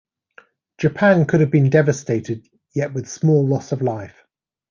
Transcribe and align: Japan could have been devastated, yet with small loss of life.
Japan 0.79 1.27
could 1.27 1.41
have 1.41 1.51
been 1.51 1.69
devastated, 1.69 2.49
yet 2.73 2.91
with 2.91 3.07
small 3.07 3.45
loss 3.47 3.71
of 3.71 3.83
life. 3.83 4.23